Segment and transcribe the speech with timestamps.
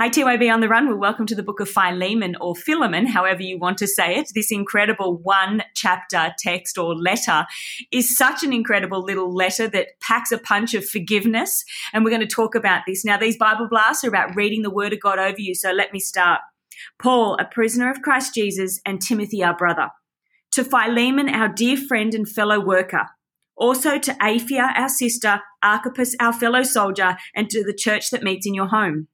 [0.00, 0.86] Hi, TYB on the Run.
[0.86, 4.30] Well, welcome to the book of Philemon or Philemon, however you want to say it.
[4.32, 7.46] This incredible one chapter text or letter
[7.90, 11.64] is such an incredible little letter that packs a punch of forgiveness.
[11.92, 13.04] And we're going to talk about this.
[13.04, 15.56] Now, these Bible blasts are about reading the word of God over you.
[15.56, 16.42] So let me start.
[17.02, 19.88] Paul, a prisoner of Christ Jesus, and Timothy, our brother.
[20.52, 23.08] To Philemon, our dear friend and fellow worker.
[23.56, 28.46] Also to Apphia, our sister, Archippus, our fellow soldier, and to the church that meets
[28.46, 29.08] in your home.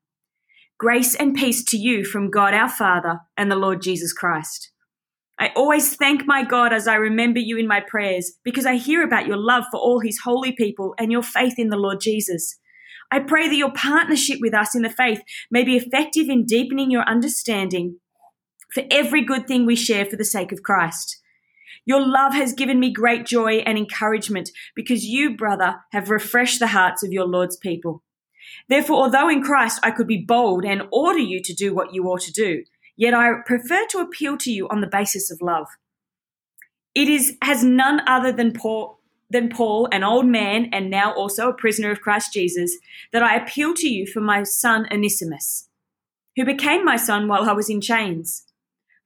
[0.85, 4.71] Grace and peace to you from God our Father and the Lord Jesus Christ.
[5.39, 9.03] I always thank my God as I remember you in my prayers because I hear
[9.03, 12.59] about your love for all his holy people and your faith in the Lord Jesus.
[13.11, 16.91] I pray that your partnership with us in the faith may be effective in deepening
[16.91, 18.01] your understanding
[18.75, 21.19] for every good thing we share for the sake of Christ.
[21.87, 26.67] Your love has given me great joy and encouragement because you, brother, have refreshed the
[26.67, 28.04] hearts of your Lord's people.
[28.69, 32.05] Therefore, although in Christ I could be bold and order you to do what you
[32.05, 32.65] ought to do,
[32.97, 35.69] yet I prefer to appeal to you on the basis of love.
[36.95, 41.49] It is has none other than Paul than Paul, an old man and now also
[41.49, 42.77] a prisoner of Christ Jesus,
[43.13, 45.69] that I appeal to you for my son Onesimus,
[46.37, 48.45] who became my son while I was in chains.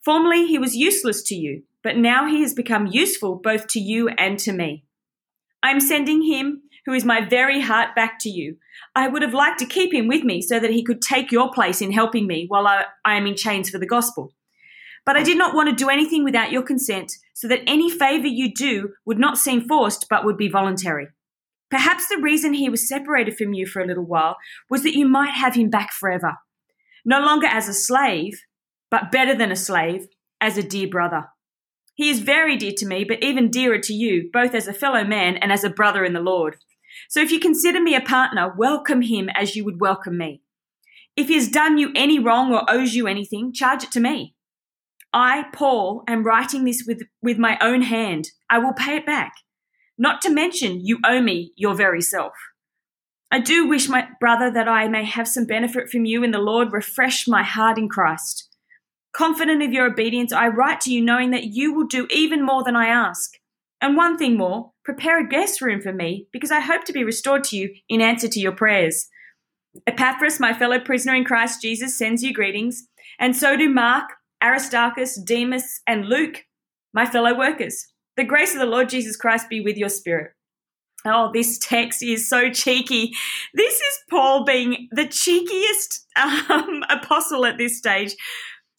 [0.04, 4.08] Formerly he was useless to you, but now he has become useful both to you
[4.10, 4.84] and to me.
[5.62, 8.56] I am sending him who is my very heart back to you.
[8.96, 11.52] I would have liked to keep him with me so that he could take your
[11.52, 14.32] place in helping me while I, I am in chains for the gospel.
[15.04, 18.26] But I did not want to do anything without your consent, so that any favor
[18.26, 21.08] you do would not seem forced but would be voluntary.
[21.70, 24.38] Perhaps the reason he was separated from you for a little while
[24.70, 26.38] was that you might have him back forever.
[27.04, 28.40] No longer as a slave,
[28.90, 30.06] but better than a slave,
[30.40, 31.26] as a dear brother.
[31.94, 35.04] He is very dear to me, but even dearer to you, both as a fellow
[35.04, 36.56] man and as a brother in the Lord.
[37.08, 40.42] So if you consider me a partner, welcome him as you would welcome me.
[41.16, 44.34] If he has done you any wrong or owes you anything, charge it to me.
[45.12, 48.30] I, Paul, am writing this with, with my own hand.
[48.50, 49.32] I will pay it back.
[49.96, 52.34] Not to mention, you owe me your very self.
[53.30, 56.38] I do wish, my brother, that I may have some benefit from you in the
[56.38, 56.72] Lord.
[56.72, 58.48] Refresh my heart in Christ.
[59.12, 62.62] Confident of your obedience, I write to you knowing that you will do even more
[62.62, 63.32] than I ask.
[63.80, 67.04] And one thing more, prepare a guest room for me because I hope to be
[67.04, 69.06] restored to you in answer to your prayers.
[69.86, 72.88] Epaphras, my fellow prisoner in Christ Jesus, sends you greetings,
[73.20, 74.04] and so do Mark,
[74.42, 76.46] Aristarchus, Demas, and Luke,
[76.94, 77.86] my fellow workers.
[78.16, 80.32] The grace of the Lord Jesus Christ be with your spirit.
[81.04, 83.12] Oh, this text is so cheeky.
[83.52, 86.00] This is Paul being the cheekiest
[86.50, 88.16] um, apostle at this stage,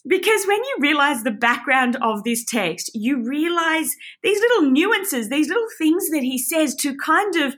[0.08, 5.50] because when you realize the background of this text, you realize these little nuances, these
[5.50, 7.56] little things that he says to kind of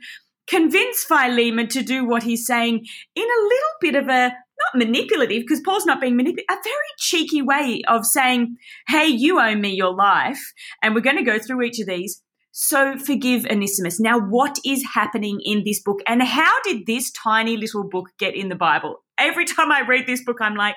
[0.47, 2.85] convince Philemon to do what he's saying
[3.16, 4.35] in a little bit of a
[4.74, 9.40] not manipulative because Paul's not being manipulative, a very cheeky way of saying, Hey, you
[9.40, 10.41] owe me your life,
[10.81, 12.22] and we're going to go through each of these.
[12.52, 14.00] So forgive Onesimus.
[14.00, 18.35] Now, what is happening in this book, and how did this tiny little book get
[18.35, 18.97] in the Bible?
[19.18, 20.75] Every time I read this book, I'm like,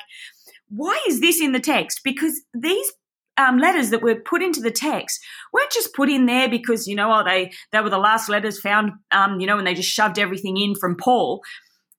[0.69, 2.01] why is this in the text?
[2.05, 2.91] Because these
[3.37, 5.21] um, letters that were put into the text
[5.53, 8.61] weren't just put in there because you know oh they they were the last letters
[8.61, 11.43] found um, you know and they just shoved everything in from Paul.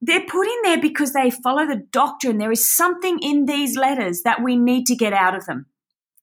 [0.01, 2.37] They're put in there because they follow the doctrine.
[2.37, 5.65] There is something in these letters that we need to get out of them.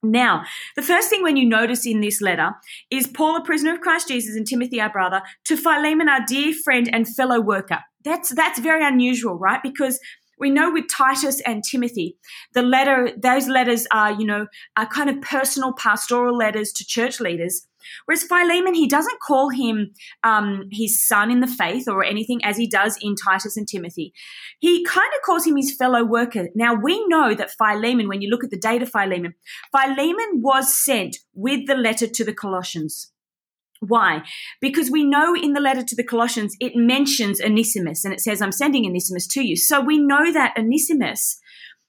[0.03, 2.51] Now, the first thing when you notice in this letter
[2.91, 6.53] is Paul, a prisoner of Christ Jesus, and Timothy, our brother, to Philemon, our dear
[6.53, 7.79] friend and fellow worker.
[8.05, 9.63] That's that's very unusual, right?
[9.63, 10.01] Because
[10.43, 12.17] we know with Titus and Timothy,
[12.53, 17.21] the letter, those letters are, you know, are kind of personal pastoral letters to church
[17.21, 17.69] leaders.
[18.07, 19.93] Whereas Philemon, he doesn't call him
[20.25, 24.13] um, his son in the faith or anything as he does in Titus and Timothy.
[24.59, 26.49] He kind of calls him his fellow worker.
[26.57, 29.35] Now, we know that Philemon, when you look at the date of Philemon,
[29.71, 33.13] Philemon was sent with the letter to the Colossians.
[33.87, 34.22] Why?
[34.60, 38.41] Because we know in the letter to the Colossians it mentions Onesimus and it says,
[38.41, 39.56] I'm sending Onesimus to you.
[39.56, 41.41] So we know that Onesimus,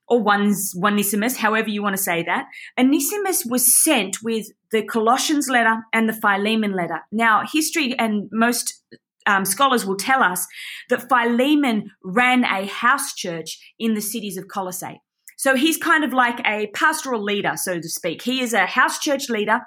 [0.07, 2.47] or one's Onesimus, however you want to say that,
[2.79, 7.01] Onesimus was sent with the Colossians letter and the Philemon letter.
[7.11, 8.81] Now, history and most
[9.27, 10.47] um, scholars will tell us
[10.89, 14.99] that Philemon ran a house church in the cities of Colossae.
[15.37, 18.21] So he's kind of like a pastoral leader, so to speak.
[18.21, 19.61] He is a house church leader.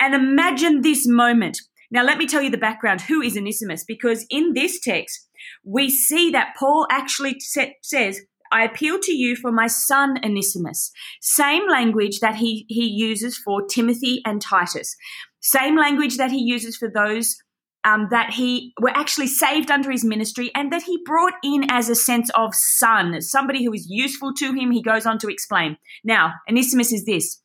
[0.00, 1.58] And imagine this moment.
[1.90, 3.02] Now, let me tell you the background.
[3.02, 3.84] Who is Onesimus?
[3.84, 5.28] Because in this text,
[5.64, 8.20] we see that Paul actually says,
[8.50, 10.92] I appeal to you for my son Onesimus.
[11.20, 14.96] Same language that he, he uses for Timothy and Titus.
[15.40, 17.36] Same language that he uses for those
[17.84, 21.88] um, that he were actually saved under his ministry and that he brought in as
[21.88, 24.70] a sense of son, somebody who is useful to him.
[24.70, 25.76] He goes on to explain.
[26.02, 27.40] Now, Onesimus is this.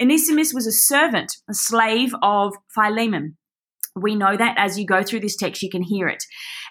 [0.00, 3.36] Onesimus was a servant, a slave of Philemon.
[3.96, 6.24] We know that as you go through this text, you can hear it.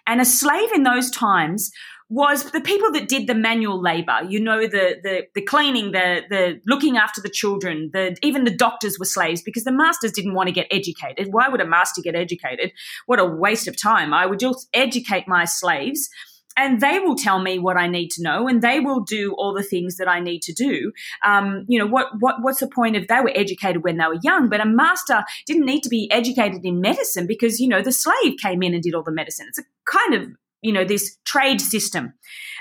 [0.06, 1.72] And a slave in those times
[2.14, 4.20] was the people that did the manual labor.
[4.28, 8.56] You know, the the the cleaning, the the looking after the children, the even the
[8.56, 11.30] doctors were slaves because the masters didn't want to get educated.
[11.32, 12.72] Why would a master get educated?
[13.08, 14.14] What a waste of time!
[14.14, 16.10] I would just educate my slaves.
[16.56, 19.56] And they will tell me what I need to know, and they will do all
[19.56, 20.92] the things that I need to do.
[21.26, 22.10] Um, you know what?
[22.20, 22.44] What?
[22.44, 24.50] What's the point if they were educated when they were young?
[24.50, 28.36] But a master didn't need to be educated in medicine because you know the slave
[28.40, 29.48] came in and did all the medicine.
[29.50, 30.28] It's a kind of
[30.64, 32.14] you know, this trade system.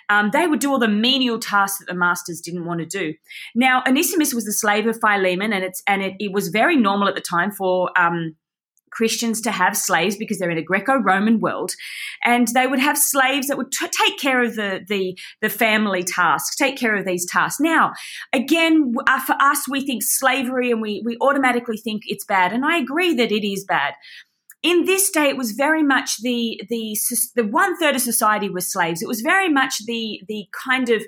[0.09, 3.15] Um, they would do all the menial tasks that the masters didn't want to do.
[3.55, 7.09] Now, Onesimus was the slave of Philemon, and it's and it, it was very normal
[7.09, 8.37] at the time for um,
[8.91, 11.73] Christians to have slaves because they're in a Greco-Roman world,
[12.25, 16.03] and they would have slaves that would t- take care of the, the the family
[16.03, 17.61] tasks, take care of these tasks.
[17.61, 17.93] Now,
[18.33, 22.67] again, uh, for us, we think slavery, and we we automatically think it's bad, and
[22.67, 23.95] I agree that it is bad
[24.63, 26.97] in this day, it was very much the the
[27.35, 29.03] the one third of society was slaves.
[29.03, 31.03] It was very much the the kind of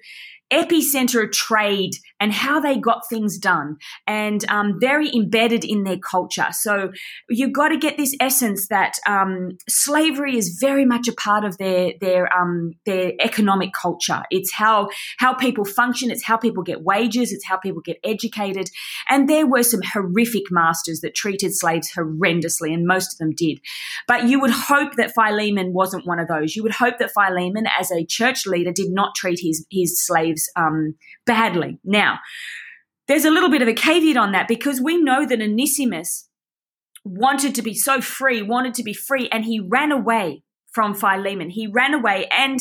[0.54, 5.98] epicenter of trade and how they got things done and um, very embedded in their
[5.98, 6.46] culture.
[6.52, 6.92] So
[7.28, 11.58] you've got to get this essence that um, slavery is very much a part of
[11.58, 14.22] their their um, their economic culture.
[14.30, 16.10] It's how how people function.
[16.10, 17.32] It's how people get wages.
[17.32, 18.70] It's how people get educated.
[19.08, 23.60] And there were some horrific masters that treated slaves horrendously, and most of them did.
[24.06, 26.54] But you would hope that Philemon wasn't one of those.
[26.54, 30.43] You would hope that Philemon, as a church leader, did not treat his his slaves
[30.56, 30.94] um,
[31.26, 31.78] badly.
[31.84, 32.18] Now,
[33.06, 36.28] there's a little bit of a caveat on that because we know that Onesimus
[37.04, 40.42] wanted to be so free, wanted to be free, and he ran away
[40.72, 41.50] from Philemon.
[41.50, 42.58] He ran away, and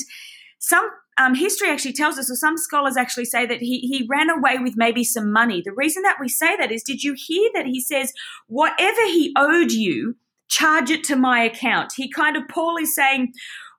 [0.59, 4.29] some um, history actually tells us, or some scholars actually say that he, he ran
[4.29, 5.61] away with maybe some money.
[5.63, 8.13] The reason that we say that is, did you hear that he says,
[8.47, 10.15] whatever he owed you,
[10.49, 11.93] charge it to my account?
[11.95, 13.33] He kind of, Paul is saying,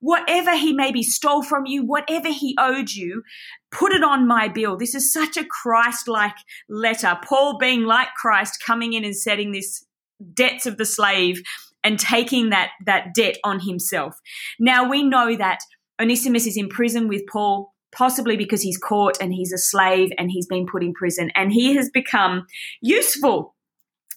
[0.04, 3.22] whatever he maybe stole from you, whatever he owed you,
[3.70, 4.76] put it on my bill.
[4.76, 6.36] This is such a Christ like
[6.68, 7.18] letter.
[7.24, 9.86] Paul being like Christ, coming in and setting this
[10.34, 11.42] debts of the slave
[11.82, 14.20] and taking that, that debt on himself.
[14.60, 15.60] Now we know that
[15.98, 20.30] Onesimus is in prison with Paul, possibly because he's caught and he's a slave and
[20.30, 22.46] he's been put in prison and he has become
[22.82, 23.54] useful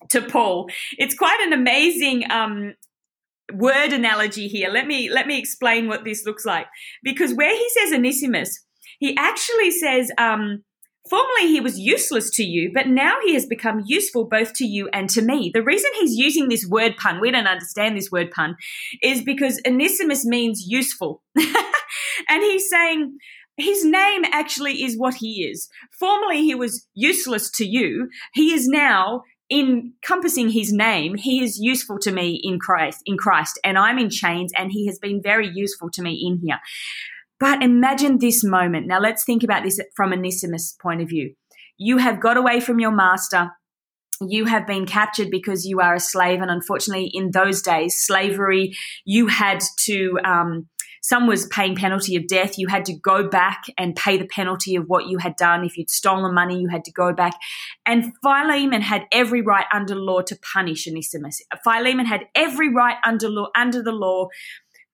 [0.10, 0.68] to Paul.
[0.98, 2.74] It's quite an amazing um,
[3.54, 4.70] word analogy here.
[4.70, 6.68] Let me let me explain what this looks like.
[7.04, 8.64] Because where he says Onesimus,
[9.00, 10.64] he actually says, um,
[11.10, 14.90] Formerly he was useless to you, but now he has become useful both to you
[14.92, 15.52] and to me.
[15.54, 18.58] The reason he's using this word pun, we don't understand this word pun,
[19.02, 21.24] is because Onesimus means useful.
[21.38, 23.18] and he's saying,
[23.56, 25.70] his name actually is what he is.
[25.98, 28.10] Formerly he was useless to you.
[28.34, 33.60] He is now encompassing his name, he is useful to me in Christ, in Christ,
[33.64, 36.60] and I'm in chains, and he has been very useful to me in here.
[37.40, 38.88] But imagine this moment.
[38.88, 41.36] Now let's think about this from Onesimus' point of view.
[41.78, 43.52] You have got away from your master.
[44.20, 48.74] You have been captured because you are a slave, and unfortunately, in those days, slavery,
[49.06, 50.68] you had to um,
[51.02, 52.58] some was paying penalty of death.
[52.58, 55.64] You had to go back and pay the penalty of what you had done.
[55.64, 57.34] If you'd stolen money, you had to go back.
[57.86, 61.42] And Philemon had every right under law to punish Onesimus.
[61.64, 64.28] Philemon had every right under law under the law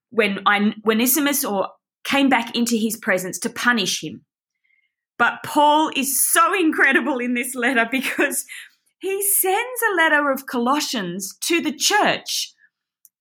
[0.10, 1.70] when when Onesimus or
[2.04, 4.24] came back into his presence to punish him.
[5.18, 8.46] But Paul is so incredible in this letter because
[9.00, 12.53] he sends a letter of Colossians to the church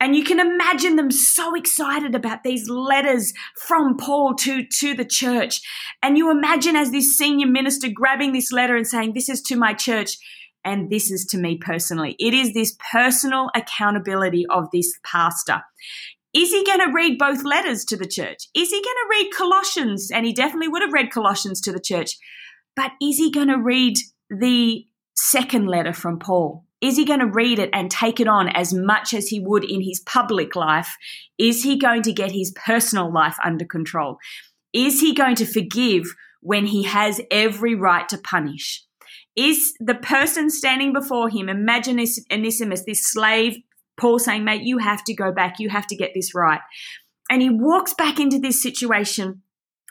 [0.02, 5.04] and you can imagine them so excited about these letters from Paul to, to the
[5.04, 5.60] church.
[6.02, 9.54] And you imagine as this senior minister grabbing this letter and saying, This is to
[9.54, 10.18] my church
[10.64, 12.16] and this is to me personally.
[12.18, 15.62] It is this personal accountability of this pastor.
[16.34, 18.48] Is he going to read both letters to the church?
[18.56, 20.10] Is he going to read Colossians?
[20.10, 22.18] And he definitely would have read Colossians to the church.
[22.74, 26.64] But is he going to read the second letter from Paul?
[26.82, 29.64] Is he going to read it and take it on as much as he would
[29.64, 30.96] in his public life?
[31.38, 34.18] Is he going to get his personal life under control?
[34.72, 36.06] Is he going to forgive
[36.40, 38.84] when he has every right to punish?
[39.36, 43.58] Is the person standing before him, imagine Onesimus, this slave,
[43.96, 46.60] Paul saying, mate, you have to go back, you have to get this right.
[47.30, 49.42] And he walks back into this situation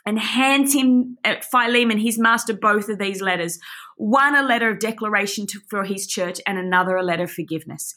[0.04, 3.58] and hands him uh, Philemon, his master, both of these letters.
[4.02, 7.94] One a letter of declaration to, for his church, and another a letter of forgiveness.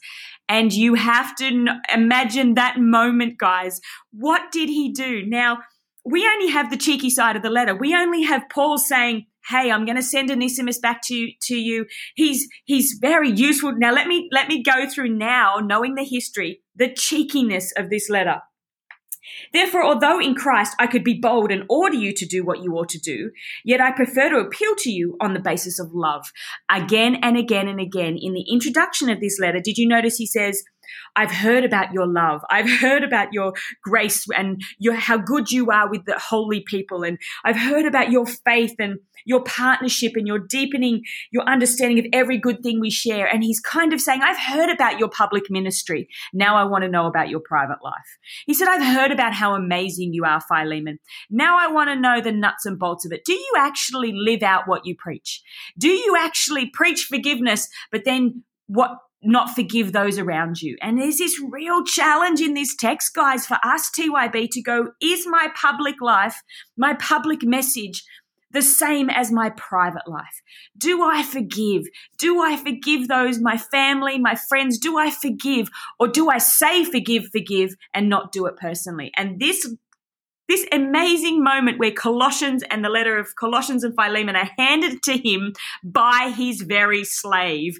[0.48, 3.80] And you have to imagine that moment, guys.
[4.12, 5.26] What did he do?
[5.26, 5.58] Now,
[6.04, 7.74] we only have the cheeky side of the letter.
[7.74, 11.86] We only have Paul saying, Hey, I'm going to send Onesimus back to, to you.
[12.14, 13.72] He's, he's very useful.
[13.76, 18.08] Now let me, let me go through now, knowing the history, the cheekiness of this
[18.08, 18.42] letter.
[19.52, 22.74] Therefore, although in Christ I could be bold and order you to do what you
[22.74, 23.30] ought to do,
[23.64, 26.32] yet I prefer to appeal to you on the basis of love.
[26.70, 30.26] Again and again and again, in the introduction of this letter, did you notice he
[30.26, 30.62] says,
[31.14, 32.42] I've heard about your love.
[32.50, 37.02] I've heard about your grace and your, how good you are with the holy people.
[37.02, 42.06] And I've heard about your faith and your partnership and your deepening your understanding of
[42.12, 43.26] every good thing we share.
[43.26, 46.08] And he's kind of saying, I've heard about your public ministry.
[46.32, 48.18] Now I want to know about your private life.
[48.46, 50.98] He said, I've heard about how amazing you are, Philemon.
[51.30, 53.24] Now I want to know the nuts and bolts of it.
[53.24, 55.42] Do you actually live out what you preach?
[55.78, 60.76] Do you actually preach forgiveness, but then what not forgive those around you.
[60.80, 65.26] And there's this real challenge in this text, guys, for us, TYB, to go, is
[65.26, 66.42] my public life,
[66.76, 68.04] my public message,
[68.52, 70.40] the same as my private life?
[70.78, 71.84] Do I forgive?
[72.18, 74.78] Do I forgive those, my family, my friends?
[74.78, 75.68] Do I forgive?
[75.98, 79.12] Or do I say forgive, forgive, and not do it personally?
[79.16, 79.68] And this
[80.48, 85.18] this amazing moment where Colossians and the letter of Colossians and Philemon are handed to
[85.18, 87.78] him by his very slave.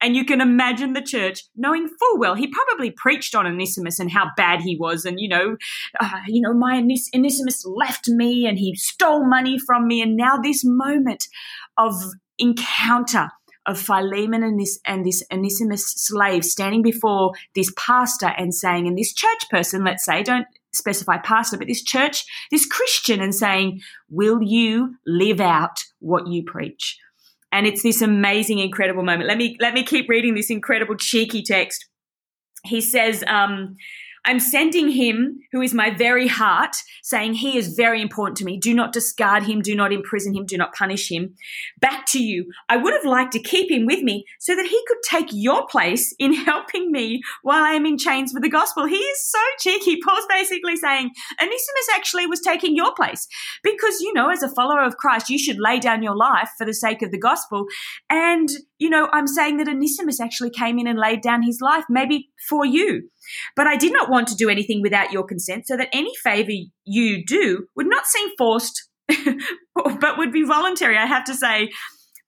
[0.00, 4.10] And you can imagine the church knowing full well he probably preached on Onesimus and
[4.10, 5.56] how bad he was, and you know,
[6.00, 10.36] uh, you know, my Onesimus left me and he stole money from me, and now
[10.36, 11.26] this moment
[11.78, 11.94] of
[12.38, 13.30] encounter
[13.66, 18.98] of Philemon and this and this Onesimus slave standing before this pastor and saying, and
[18.98, 23.80] this church person, let's say, don't specify pastor, but this church, this Christian, and saying,
[24.10, 26.98] Will you live out what you preach?
[27.54, 29.28] And it's this amazing, incredible moment.
[29.28, 31.86] Let me let me keep reading this incredible cheeky text.
[32.64, 33.76] He says, um,
[34.26, 38.58] I'm sending him, who is my very heart, saying he is very important to me.
[38.58, 39.60] Do not discard him.
[39.60, 40.46] Do not imprison him.
[40.46, 41.34] Do not punish him.
[41.80, 42.50] Back to you.
[42.68, 45.66] I would have liked to keep him with me so that he could take your
[45.66, 48.86] place in helping me while I am in chains for the gospel.
[48.86, 49.98] He is so cheeky.
[50.00, 53.26] Paul's basically saying Onesimus actually was taking your place
[53.62, 56.64] because, you know, as a follower of Christ, you should lay down your life for
[56.64, 57.66] the sake of the gospel.
[58.08, 61.84] And, you know, I'm saying that Onesimus actually came in and laid down his life
[61.90, 63.10] maybe for you.
[63.56, 66.52] But I did not want to do anything without your consent, so that any favor
[66.84, 68.88] you do would not seem forced,
[69.74, 70.96] but would be voluntary.
[70.96, 71.70] I have to say,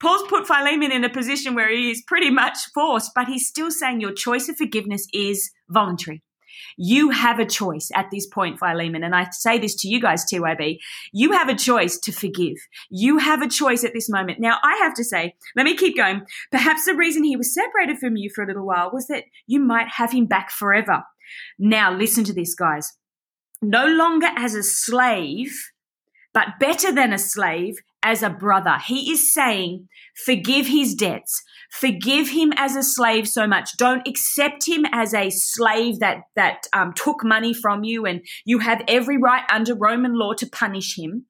[0.01, 3.71] Paul's put Philemon in a position where he is pretty much forced, but he's still
[3.71, 6.23] saying your choice of forgiveness is voluntary.
[6.77, 9.03] You have a choice at this point, Philemon.
[9.03, 10.79] And I say this to you guys, TYB.
[11.13, 12.57] You have a choice to forgive.
[12.91, 14.41] You have a choice at this moment.
[14.41, 16.23] Now, I have to say, let me keep going.
[16.51, 19.61] Perhaps the reason he was separated from you for a little while was that you
[19.61, 21.03] might have him back forever.
[21.59, 22.93] Now, listen to this, guys.
[23.63, 25.71] No longer as a slave,
[26.33, 28.79] but better than a slave, as a brother.
[28.87, 29.89] He is saying,
[30.25, 31.43] forgive his debts.
[31.73, 33.77] Forgive him as a slave so much.
[33.77, 38.61] Don't accept him as a slave that that um, took money from you, and you
[38.61, 41.27] have every right under Roman law to punish him.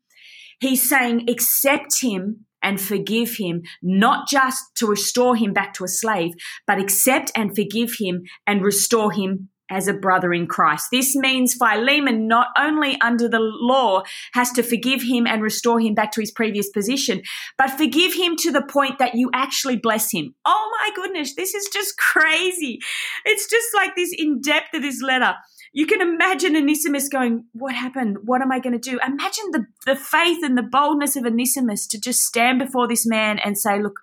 [0.61, 5.89] He's saying, accept him and forgive him, not just to restore him back to a
[5.89, 6.33] slave,
[6.67, 10.89] but accept and forgive him and restore him as a brother in Christ.
[10.91, 15.95] This means Philemon not only under the law has to forgive him and restore him
[15.95, 17.23] back to his previous position,
[17.59, 20.35] but forgive him to the point that you actually bless him.
[20.45, 22.79] Oh my goodness, this is just crazy.
[23.25, 25.35] It's just like this in depth of this letter
[25.73, 28.19] you can imagine Onesimus going, What happened?
[28.25, 28.99] What am I going to do?
[29.07, 33.39] Imagine the, the faith and the boldness of Onesimus to just stand before this man
[33.39, 34.01] and say, Look,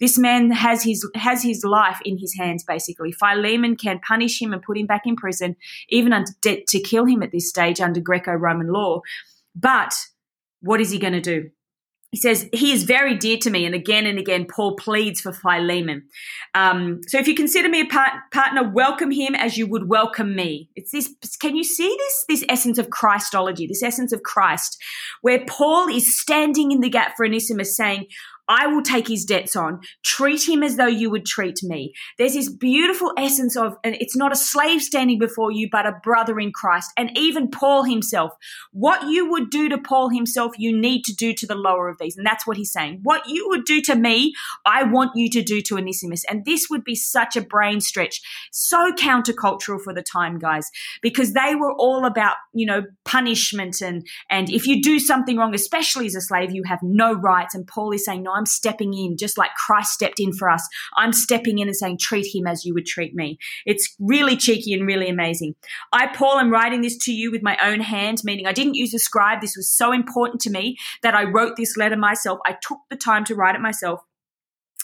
[0.00, 3.12] this man has his has his life in his hands, basically.
[3.12, 5.56] Philemon can punish him and put him back in prison,
[5.88, 9.00] even to, to kill him at this stage under Greco Roman law.
[9.54, 9.94] But
[10.60, 11.50] what is he going to do?
[12.12, 13.66] He says, He is very dear to me.
[13.66, 16.04] And again and again, Paul pleads for Philemon.
[16.54, 20.34] Um, so if you consider me a part- partner, welcome him as you would welcome
[20.34, 20.70] me.
[20.76, 22.24] It's this, can you see this?
[22.28, 24.80] This essence of Christology, this essence of Christ,
[25.20, 28.06] where Paul is standing in the gap for Onesimus saying,
[28.48, 29.80] I will take his debts on.
[30.04, 31.92] Treat him as though you would treat me.
[32.18, 35.98] There's this beautiful essence of, and it's not a slave standing before you, but a
[36.02, 36.90] brother in Christ.
[36.96, 38.32] And even Paul himself,
[38.72, 41.98] what you would do to Paul himself, you need to do to the lower of
[41.98, 42.16] these.
[42.16, 43.00] And that's what he's saying.
[43.02, 44.32] What you would do to me,
[44.64, 46.24] I want you to do to Onesimus.
[46.28, 48.20] And this would be such a brain stretch,
[48.52, 50.70] so countercultural for the time, guys,
[51.02, 55.54] because they were all about, you know, punishment and, and if you do something wrong,
[55.54, 57.54] especially as a slave, you have no rights.
[57.54, 60.66] And Paul is saying, no, I'm stepping in, just like Christ stepped in for us.
[60.96, 63.38] I'm stepping in and saying, treat him as you would treat me.
[63.64, 65.54] It's really cheeky and really amazing.
[65.92, 68.94] I, Paul, am writing this to you with my own hand, meaning I didn't use
[68.94, 69.40] a scribe.
[69.40, 72.38] This was so important to me that I wrote this letter myself.
[72.46, 74.00] I took the time to write it myself.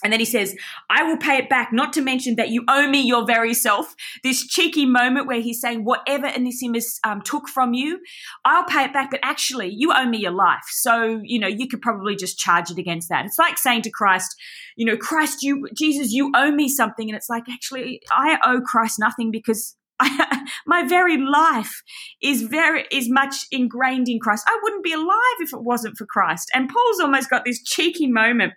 [0.02, 0.54] And then he says,
[0.90, 3.94] I will pay it back, not to mention that you owe me your very self.
[4.22, 8.00] This cheeky moment where he's saying, whatever Onesimus um, took from you,
[8.44, 10.64] I'll pay it back, but actually, you owe me your life.
[10.68, 13.24] So, you know, you could probably just charge it against that.
[13.24, 14.34] It's like saying to Christ,
[14.76, 17.08] you know, Christ, you, Jesus, you owe me something.
[17.08, 19.76] And it's like, actually, I owe Christ nothing because
[20.66, 21.82] my very life
[22.22, 24.44] is very is much ingrained in Christ.
[24.48, 26.50] I wouldn't be alive if it wasn't for Christ.
[26.54, 28.54] And Paul's almost got this cheeky moment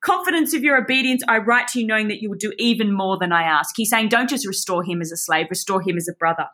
[0.00, 3.18] Confidence of your obedience, I write to you knowing that you will do even more
[3.18, 3.74] than I ask.
[3.76, 6.46] He's saying, don't just restore him as a slave, restore him as a brother.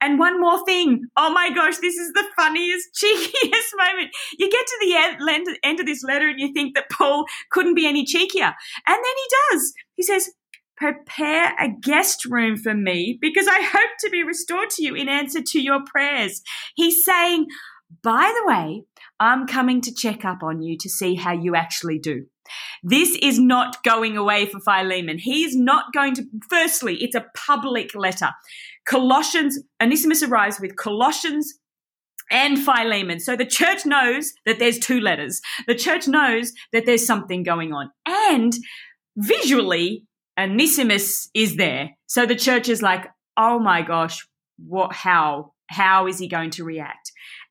[0.00, 1.06] And one more thing.
[1.16, 4.10] Oh my gosh, this is the funniest, cheekiest moment.
[4.38, 7.74] You get to the end, end of this letter and you think that Paul couldn't
[7.74, 8.52] be any cheekier.
[8.86, 9.72] And then he does.
[9.94, 10.30] He says,
[10.76, 15.08] prepare a guest room for me because I hope to be restored to you in
[15.08, 16.42] answer to your prayers.
[16.74, 17.46] He's saying,
[18.02, 18.84] by the way,
[19.22, 22.26] I'm coming to check up on you to see how you actually do.
[22.82, 25.18] This is not going away for Philemon.
[25.18, 28.30] He is not going to, firstly, it's a public letter.
[28.84, 31.54] Colossians, Onesimus arrives with Colossians
[32.32, 33.20] and Philemon.
[33.20, 35.40] So the church knows that there's two letters.
[35.68, 37.90] The church knows that there's something going on.
[38.04, 38.52] And
[39.16, 40.04] visually,
[40.36, 41.90] Onesimus is there.
[42.08, 44.26] So the church is like, oh my gosh,
[44.58, 47.01] what, how, how is he going to react?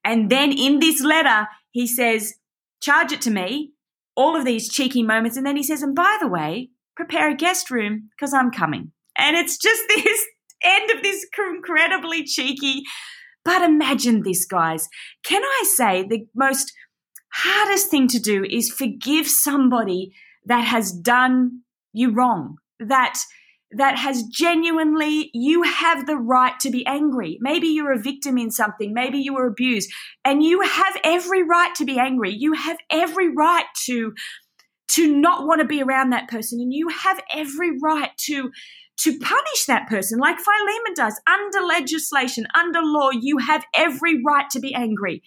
[0.04, 2.36] And then in this letter, he says,
[2.82, 3.74] charge it to me
[4.16, 5.38] all of these cheeky moments.
[5.38, 8.92] And then he says, and by the way, prepare a guest room because I'm coming.
[9.18, 10.26] And it's just this
[10.64, 12.84] end of this incredibly cheeky.
[13.44, 14.88] But imagine this, guys.
[15.24, 16.72] Can I say the most
[17.34, 20.14] hardest thing to do is forgive somebody
[20.46, 21.62] that has done
[21.94, 23.18] you wrong, that
[23.74, 27.38] that has genuinely, you have the right to be angry.
[27.42, 28.94] Maybe you're a victim in something.
[28.94, 29.92] Maybe you were abused
[30.26, 32.34] and you have every right to be angry.
[32.34, 34.14] You have every right to,
[34.90, 38.52] to not want to be around that person and you have every right to,
[39.00, 41.20] to punish that person, like Philemon does.
[41.28, 45.24] Under legislation, under law, you have every right to be angry.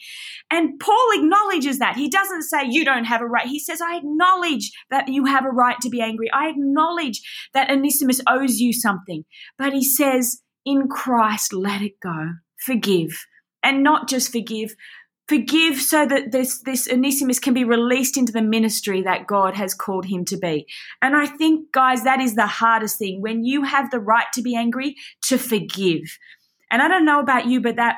[0.51, 1.97] And Paul acknowledges that.
[1.97, 3.47] He doesn't say, You don't have a right.
[3.47, 6.31] He says, I acknowledge that you have a right to be angry.
[6.33, 7.21] I acknowledge
[7.53, 9.25] that Onesimus owes you something.
[9.59, 12.35] But he says, In Christ, let it go.
[12.65, 13.27] Forgive.
[13.63, 14.75] And not just forgive,
[15.27, 19.73] Forgive so that this, this Onesimus can be released into the ministry that God has
[19.73, 20.67] called him to be.
[21.01, 24.43] And I think, guys, that is the hardest thing when you have the right to
[24.43, 26.19] be angry, to forgive.
[26.71, 27.97] And I don't know about you, but that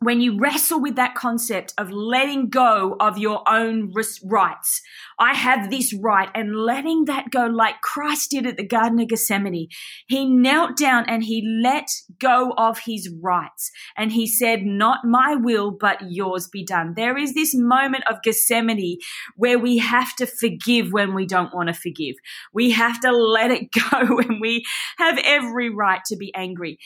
[0.00, 3.92] when you wrestle with that concept of letting go of your own
[4.24, 4.80] rights,
[5.18, 9.08] I have this right, and letting that go like Christ did at the Garden of
[9.08, 9.68] Gethsemane.
[10.06, 11.88] He knelt down and he let
[12.20, 13.72] go of his rights.
[13.96, 16.94] And he said, Not my will, but yours be done.
[16.94, 18.98] There is this moment of Gethsemane
[19.34, 22.14] where we have to forgive when we don't want to forgive.
[22.52, 24.64] We have to let it go when we
[24.98, 26.78] have every right to be angry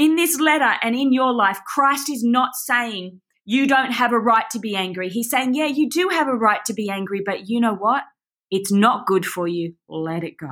[0.00, 4.18] in this letter and in your life, Christ is not saying you don't have a
[4.18, 5.10] right to be angry.
[5.10, 8.04] He's saying, yeah, you do have a right to be angry, but you know what?
[8.50, 9.74] It's not good for you.
[9.88, 10.48] Let it go.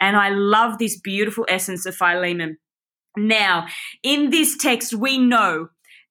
[0.00, 2.56] And I love this beautiful essence of Philemon.
[3.14, 3.66] Now,
[4.02, 5.68] in this text, we know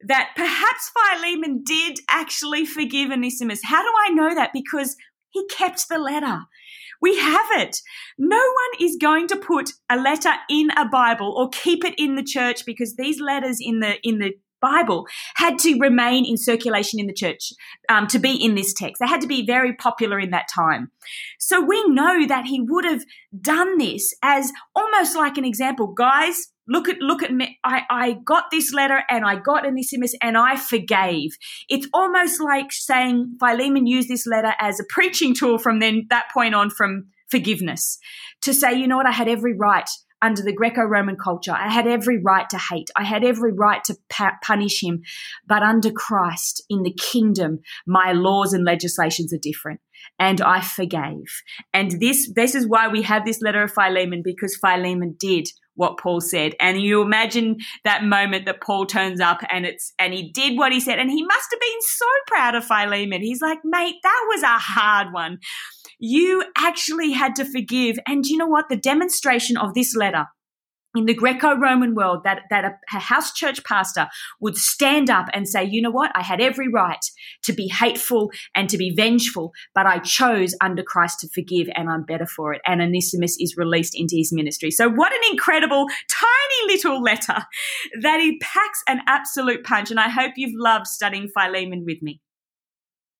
[0.08, 3.62] that perhaps Philemon did actually forgive Onesimus.
[3.64, 4.52] How do I know that?
[4.54, 4.96] Because
[5.32, 6.42] he kept the letter.
[7.02, 7.78] We have it.
[8.18, 12.16] No one is going to put a letter in a Bible or keep it in
[12.16, 15.06] the church because these letters in the in the Bible
[15.36, 17.54] had to remain in circulation in the church
[17.90, 19.00] um, to be in this text.
[19.00, 20.92] They had to be very popular in that time.
[21.40, 23.04] So we know that he would have
[23.40, 25.88] done this as almost like an example.
[25.88, 27.58] Guys, look at look at me.
[27.64, 31.32] I, I got this letter and I got Onesimus and I forgave.
[31.70, 36.26] It's almost like saying Philemon used this letter as a preaching tool from then that
[36.34, 38.00] point on from forgiveness
[38.42, 39.90] to say, you know what, I had every right.
[40.22, 41.54] under the Greco Roman culture.
[41.54, 42.90] I had every right to hate.
[42.96, 45.04] I had every right to pa- punish him.
[45.46, 49.80] But under Christ, in the kingdom, my laws and legislations are different.
[50.20, 51.28] And I forgave.
[51.74, 56.00] And this, this is why we have this letter of Philemon, because Philemon did what
[56.00, 56.56] Paul said.
[56.60, 60.72] And you imagine that moment that Paul turns up and it's, and he did what
[60.72, 60.98] he said.
[60.98, 63.22] And he must have been so proud of Philemon.
[63.22, 65.38] He's like, mate, that was a hard one.
[66.00, 68.00] You actually had to forgive.
[68.08, 68.70] And you know what?
[68.70, 70.26] The demonstration of this letter
[70.98, 74.08] in the Greco-Roman world that, that a, house church pastor
[74.40, 76.12] would stand up and say, you know what?
[76.16, 77.04] I had every right
[77.44, 81.90] to be hateful and to be vengeful, but I chose under Christ to forgive and
[81.90, 82.62] I'm better for it.
[82.66, 84.72] And Onesimus is released into his ministry.
[84.72, 87.46] So what an incredible, tiny little letter
[88.02, 89.92] that he packs an absolute punch.
[89.92, 92.22] And I hope you've loved studying Philemon with me.